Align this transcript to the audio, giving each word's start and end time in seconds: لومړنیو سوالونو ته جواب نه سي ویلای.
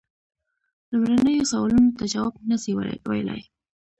لومړنیو 0.91 1.49
سوالونو 1.51 1.89
ته 1.97 2.03
جواب 2.13 2.33
نه 2.49 2.57
سي 2.63 2.71
ویلای. 3.09 3.41